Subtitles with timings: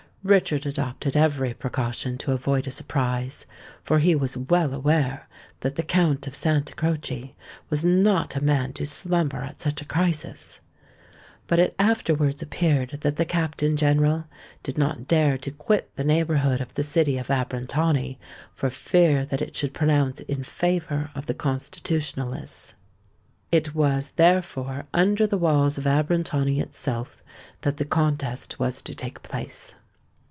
[0.23, 3.47] Richard adopted every precaution to avoid a surprise;
[3.81, 5.27] for he was well aware
[5.61, 7.33] that the Count of Santa Croce
[7.71, 10.59] was not a man to slumber at such a crisis.
[11.47, 14.25] But it afterwards appeared that the Captain General
[14.61, 18.19] did not dare to quit the neighbourhood of the city of Abrantani,
[18.53, 22.75] for fear that it should pronounce in favour of the Constitutionalists.
[23.51, 27.23] It was, therefore, under the walls of Abrantani itself
[27.61, 29.73] that the contest was to take place.